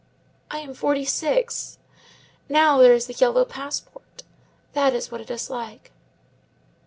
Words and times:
I 0.49 0.57
am 0.61 0.73
forty 0.73 1.05
six. 1.05 1.77
Now 2.49 2.79
there 2.79 2.95
is 2.95 3.05
the 3.05 3.13
yellow 3.13 3.45
passport. 3.45 4.23
That 4.73 4.95
is 4.95 5.11
what 5.11 5.21
it 5.21 5.29
is 5.29 5.47
like." 5.51 5.91